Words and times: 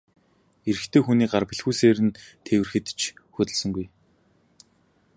Эрэгтэй 0.69 1.01
хүний 1.03 1.29
гар 1.31 1.43
бэлхүүсээр 1.49 1.97
нь 2.05 2.17
тэврэхэд 2.45 2.85
ч 2.99 3.01
хөдөлсөнгүй. 3.33 3.87